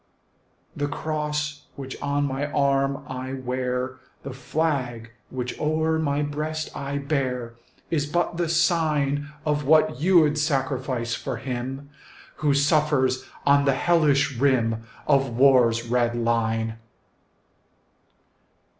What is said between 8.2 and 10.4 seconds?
the sign Of what you 'd